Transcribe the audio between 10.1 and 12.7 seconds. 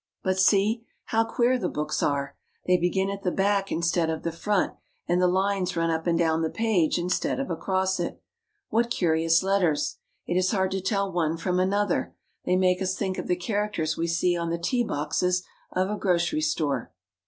It is hard to tell one from another; they